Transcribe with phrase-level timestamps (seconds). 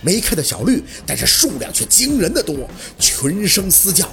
[0.00, 2.56] 没看到小绿，但是数量却惊人的多，
[2.98, 4.08] 群声嘶叫。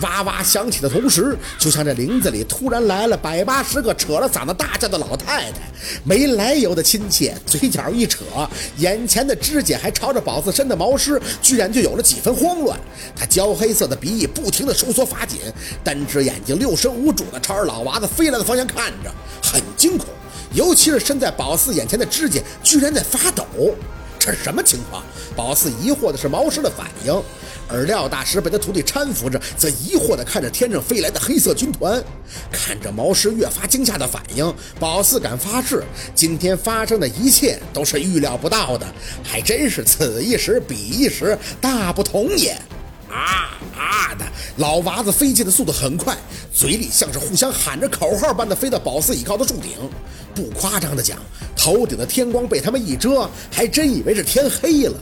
[0.00, 5.60] 哇哇响起的同时，就像这林子里突然来了百八十个扯了嗓子大叫的老太太，
[6.04, 8.24] 没来由的亲切，嘴角一扯，
[8.78, 12.78] 眼前的指甲还朝着宝四身的毛狮，居然就有了几分慌乱。
[13.14, 15.40] 他焦黑色的鼻翼不停的收缩发紧，
[15.82, 19.12] 单只眼睛六神无主的朝着老娃子飞来的方向看着，
[19.42, 20.06] 很惊恐。
[20.54, 23.44] 尤其是身在宝四眼前的指甲，居然在发抖，
[24.24, 25.02] 这是什么情况？
[25.34, 27.22] 宝四疑惑的是毛师的反应。
[27.68, 32.00] 而廖大师被他徒弟搀扶着，则疑惑地看着天上飞来的黑色军团，
[32.52, 35.82] 看着毛师越发惊吓的反应，宝四敢发誓，
[36.14, 38.86] 今天发生的一切都是预料不到的，
[39.24, 42.50] 还真是此一时彼一时，大不同也。
[43.10, 44.24] 啊啊的，
[44.56, 46.16] 老娃子飞进的速度很快，
[46.52, 49.72] 嘴里像是互相喊着口号般的飞到宝四倚靠的树顶。
[50.34, 51.18] 不夸张的讲，
[51.56, 54.94] 头顶的天光被他们一遮，还真以为是天黑了。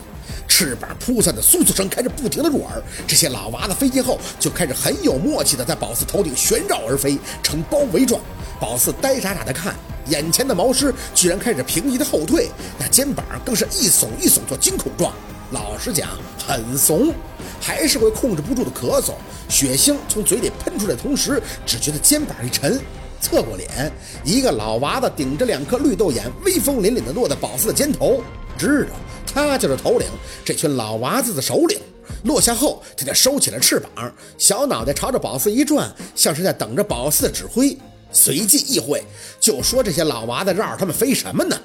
[0.49, 8.21] 翅膀扑散的簌簌声开始不停的入耳，这些老娃子飞进后就开始很有默契的在宝四头顶旋绕而飞，呈包围状。
[8.59, 9.75] 宝四呆傻傻的看，
[10.09, 15.15] 眼前的毛狮居然开始平移的后退，那肩膀更是一耸一耸做惊恐状。
[15.51, 16.09] 老实讲，
[16.47, 17.13] 很怂，
[17.61, 19.15] 还是会控制不住的咳嗽，
[19.49, 22.81] 血腥从嘴里喷出来，同时只觉得肩膀一沉，
[23.21, 23.93] 侧过脸，
[24.25, 28.23] 一个老娃子顶着两颗绿豆眼，威风凛凛的落在宝四的肩头，
[28.57, 28.91] 知道。
[29.33, 30.09] 他就是头领，
[30.45, 31.79] 这群老娃子的首领。
[32.25, 37.77] 落下后，他就收起了翅膀，小脑袋朝着宝四一转，像是在等着宝四的指挥。
[38.13, 39.01] 随即一挥，
[39.39, 41.57] 就说这些老娃子绕着他们飞什么呢？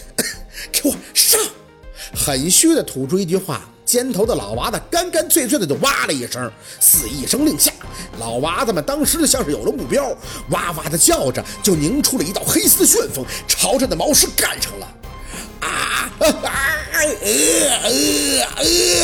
[0.72, 1.38] 给我上！
[2.14, 7.72] 很虚的吐出一句话，肩头的老娃子干干脆脆的就哇了一声，似一声令下，
[8.18, 10.16] 老娃子们当时就像是有了目标，
[10.50, 14.86] 哇哇的叫着，就凝出了一道黑丝旋风，朝着那毛师干上了。
[15.60, 16.10] 啊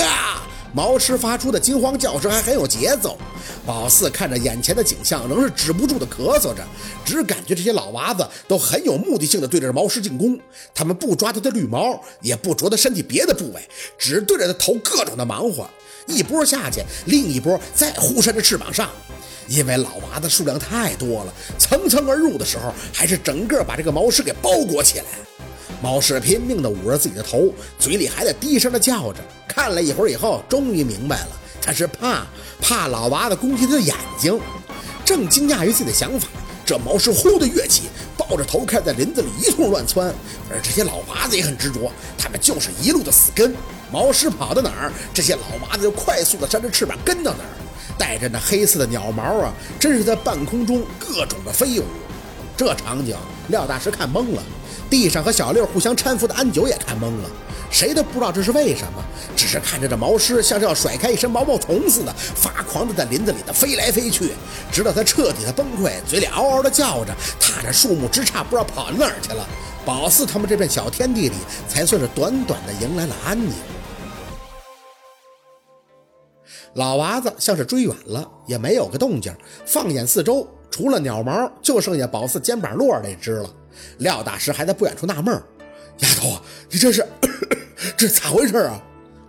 [0.02, 0.29] 啊！
[0.72, 3.16] 毛狮发出的惊慌叫声还很有节奏。
[3.66, 6.64] 宝四看着眼前的景象，仍是止不住的咳嗽着，
[7.04, 10.38] 只感觉这些老娃子都很有目的性的对着毛狮进攻。
[10.74, 15.68] 他们不抓他的绿毛，也不啄他身体别的部位，只对着他头各种的忙活。
[16.06, 18.88] 一波下去，另一波再忽扇着翅膀上。
[19.48, 25.04] 因为老娃子数量太多了，层层而入的时候，还是整个把这个毛狮给包裹起来。
[25.82, 29.20] 毛狮拼命地捂着自己的头，嘴里还在低声地叫着。
[29.48, 31.28] 看了一会儿以后，终于明白了，
[31.62, 32.26] 他是怕
[32.60, 34.38] 怕老娃子攻击他的眼睛。
[35.04, 36.28] 正惊讶于自己的想法，
[36.64, 37.84] 这毛狮呼的跃起，
[38.16, 40.14] 抱着头开在林子里一通乱窜。
[40.50, 43.54] 而这些老娃子也很执着，他们就是一路的死跟。
[43.90, 47.56] 毛狮跑到哪儿，这些老娃子就快速地扇着翅膀跟到哪儿，
[47.98, 51.84] 带着那黑色的鸟毛啊，真是在半空中各种的飞舞。
[52.60, 53.16] 这场景，
[53.48, 54.42] 廖大师看懵了。
[54.90, 57.30] 地上和小六互相搀扶的安九也看懵了，
[57.70, 59.02] 谁都不知道这是为什么，
[59.34, 64.32] 只是看着这毛狮像是要甩开一身毛毛虫似的，发狂的在林子里的飞来飞去，
[64.70, 69.48] 直到他彻底的崩溃，嘴里嗷嗷的叫着，踏着树木枝杈，不知道跑哪儿去了。
[69.86, 73.54] 宝四他们这片小天地里，才算是短短的迎来了安宁。
[76.74, 79.34] 老娃子像是追远了，也没有个动静。
[79.66, 83.50] 放眼四周，除了鸟毛，就剩下宝四肩膀落那只了。
[83.98, 85.34] 廖大师还在不远处纳闷
[85.98, 86.38] ：“丫头，
[86.70, 87.06] 你这是
[87.96, 88.80] 这咋回事啊？”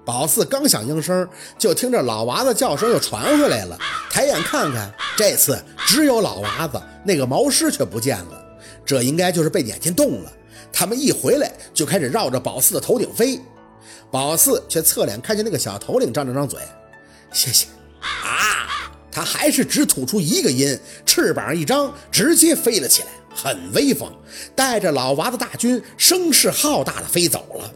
[0.03, 3.77] 宝四刚想应声，就听着老娃子叫声又传回来了。
[4.09, 8.43] 抬眼看看，这次只有老娃子，那个毛狮却不见了。
[8.83, 10.31] 这应该就是被撵进洞了。
[10.73, 13.39] 他们一回来就开始绕着宝四的头顶飞，
[14.09, 16.59] 宝四却侧脸看见那个小头领，张了张嘴
[17.31, 17.67] ：“谢谢。”
[18.01, 18.40] 啊，
[19.11, 23.09] 他还是只吐出一个音，翅膀一张，直接飞了起来。
[23.33, 24.11] 很威风，
[24.55, 27.73] 带着老娃子大军声势浩大的飞走了。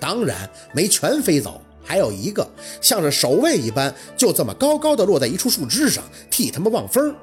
[0.00, 2.46] 当然没全飞走，还有一个
[2.80, 7.14] 像是守卫一般，就这么高高的落在一处树枝上，替他们望风。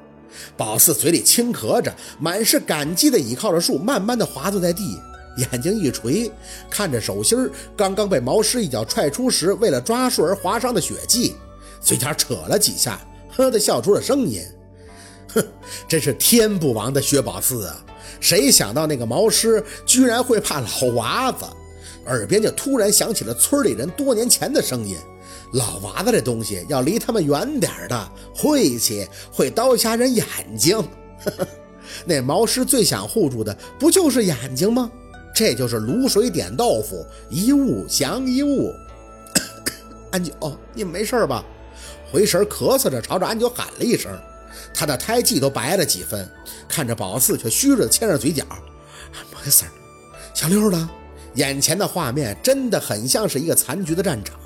[0.57, 4.99] 宝四嘴里轻咳着，满是感激的倚靠着树，慢慢的滑坐在地，
[5.37, 6.29] 眼睛一垂，
[6.69, 11.35] 看着手心刚刚被毛狮一脚踹出时，为了抓树而划伤的血迹，
[11.79, 12.99] 嘴角扯了几下，
[13.35, 14.41] 呵的笑出了声音。
[15.33, 15.43] 哼，
[15.87, 17.85] 真是天不亡的薛宝四啊！
[18.21, 21.45] 谁想到那个毛狮居然会怕老娃子？
[22.05, 24.95] 耳边就突然响起了村里人多年前的声音
[25.53, 30.23] ：“老娃子这东西要离他们远点的，晦气，会刀瞎人眼
[30.57, 30.81] 睛。
[32.05, 34.89] ”那毛狮最想护住的不就是眼睛吗？
[35.33, 38.71] 这就是卤水点豆腐，一物降一物。
[40.11, 40.31] 安九，
[40.73, 41.43] 你们没事吧？
[42.11, 44.11] 回神咳嗽着，朝着安九喊了一声。
[44.73, 46.29] 他的胎记都白了几分，
[46.67, 48.43] 看着宝四却虚着的牵着嘴角，
[49.31, 49.71] 没事儿。
[50.33, 50.89] 小六呢？
[51.35, 54.37] 眼前的画面真的很像是一个残局的战场。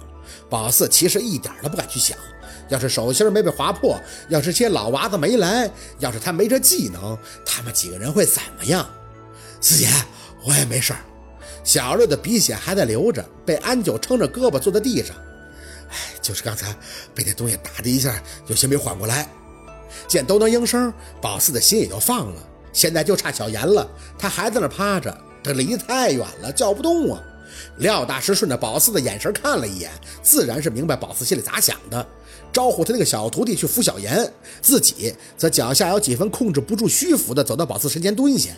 [0.49, 2.17] 宝四其实一点都不敢去想，
[2.69, 5.69] 要是手心没被划破，要是些老娃子没来，
[5.99, 7.15] 要是他没这技能，
[7.45, 8.87] 他们几个人会怎么样？
[9.61, 9.87] 四姐，
[10.43, 10.99] 我也没事儿。
[11.63, 15.15] 小六的鼻血还在流着，被安九撑着胳膊坐在地上。
[16.21, 16.75] 就是刚才
[17.13, 19.27] 被那东西打的一下，有些没缓过来。
[20.07, 22.43] 见都能应声，宝四的心也就放了。
[22.71, 23.87] 现在就差小严了，
[24.17, 27.21] 他还在那趴着，这离太远了，叫不动啊。
[27.77, 29.89] 廖大师顺着宝四的眼神看了一眼，
[30.21, 32.05] 自然是明白宝四心里咋想的，
[32.53, 34.31] 招呼他那个小徒弟去扶小严，
[34.61, 38.51] 自己则脚下有几分控制不住虚浮的走到宝四身前蹲下。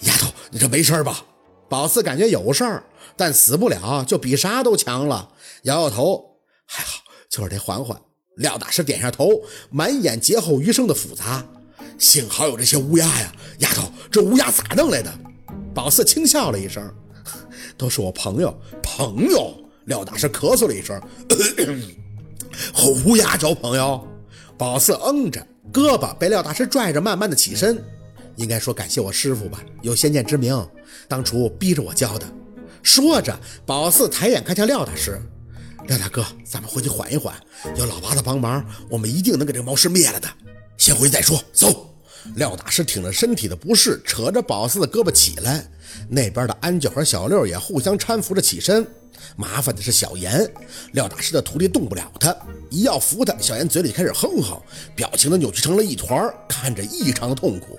[0.00, 1.24] 丫头，你这没事吧？
[1.68, 2.84] 宝四感觉有事儿，
[3.16, 5.30] 但死不了，就比啥都强了。
[5.62, 6.35] 摇摇头，
[6.66, 7.98] 还好，就是得缓缓。
[8.36, 9.30] 廖大师点下头，
[9.70, 11.46] 满眼劫后余生的复杂。
[11.98, 15.10] 幸好有这些乌鸦呀，丫头，这乌鸦咋弄来的？
[15.74, 16.94] 宝四轻笑了一声，
[17.78, 18.54] 都是我朋友。
[18.82, 19.54] 朋友？
[19.86, 21.00] 廖大师咳嗽了一声，
[22.74, 24.06] 和乌鸦交朋友？
[24.58, 27.82] 宝四嗯着，胳膊被廖大师拽着，慢慢的起身。
[28.34, 30.68] 应该说感谢我师傅吧，有先见之明，
[31.08, 32.26] 当初逼着我教的。
[32.82, 35.20] 说着，宝四抬眼看向廖大师
[35.86, 37.34] ：“廖大哥，咱们回去缓一缓，
[37.76, 40.28] 有老八的帮忙，我们一定能给这个猫师灭了的。
[40.76, 41.92] 先回去再说。”走。
[42.34, 45.64] 廖大师挺着身体的不适，扯着宝四的胳膊起来。
[46.08, 48.84] 那边的安九和小六也互相搀扶着起身。
[49.36, 50.44] 麻烦的是小严，
[50.92, 52.36] 廖大师的徒弟动不了他，
[52.68, 54.60] 一要扶他，小严嘴里开始哼哼，
[54.96, 57.78] 表情都扭曲成了一团，看着异常的痛苦。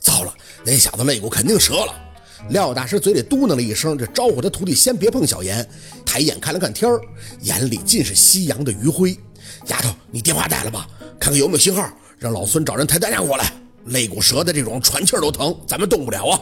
[0.00, 0.34] 糟了，
[0.64, 1.94] 那小子肋骨肯定折了。
[2.50, 5.66] 廖大师嘴里嘟囔了一声，这招呼他徒弟先别碰小严，
[6.04, 7.00] 抬眼看了看天儿，
[7.40, 9.16] 眼里尽是夕阳的余晖。
[9.68, 10.86] 丫头，你电话带了吧？
[11.18, 11.88] 看看有没有信号，
[12.18, 13.52] 让老孙找人抬担架过来。
[13.86, 16.40] 肋骨折的这种喘气都疼，咱们动不了啊。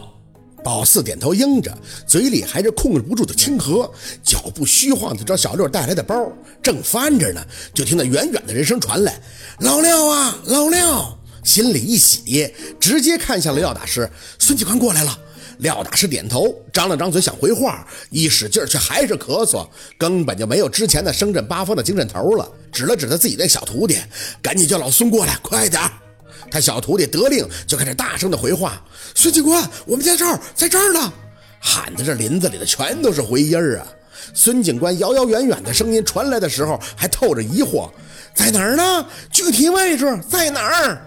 [0.64, 1.76] 宝四点头应着，
[2.06, 3.88] 嘴里还是控制不住的轻咳，
[4.22, 6.31] 脚步虚晃的找小六带来的包，
[6.62, 9.20] 正翻着呢，就听到远远的人声传来
[9.60, 14.08] ：“老廖啊，老廖！”心里一喜，直接看向了廖大师。
[14.38, 15.19] 孙警官过来了。
[15.58, 19.66] 廖大师点头，张了张嘴想回话，一使劲却还是咳嗽，
[19.99, 22.49] 根本就没有之前的声震八方的精神头了。
[22.72, 23.99] 指了指他自己的小徒弟，
[24.40, 25.82] 赶紧叫老孙过来，快点！
[26.50, 28.82] 他小徒弟得令，就开始大声的回话
[29.14, 31.12] ：“孙警官，我们在这儿，在这儿呢！”
[31.60, 33.87] 喊的这林子里的全都是回音儿啊。
[34.34, 37.90] 孙警官遥遥远远的声音传来的时候，还透着疑惑
[38.34, 39.06] ：“在哪儿呢？
[39.31, 41.00] 具体位置在哪儿？”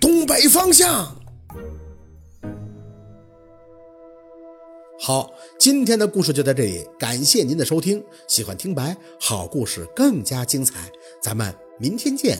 [0.00, 1.14] 东北方向。
[5.08, 8.04] 好，今天的故事就在这里，感谢您的收听。
[8.26, 12.38] 喜欢听白，好故事更加精彩，咱们明天见。